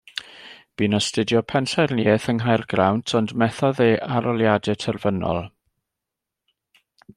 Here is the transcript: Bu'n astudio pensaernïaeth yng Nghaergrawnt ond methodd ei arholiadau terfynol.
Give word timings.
Bu'n 0.79 0.95
astudio 0.99 1.41
pensaernïaeth 1.51 2.25
yng 2.33 2.39
Nghaergrawnt 2.45 3.15
ond 3.21 3.35
methodd 3.43 3.83
ei 3.87 3.93
arholiadau 4.17 4.81
terfynol. 4.87 5.45